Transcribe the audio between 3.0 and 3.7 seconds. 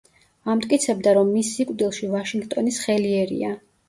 ერია.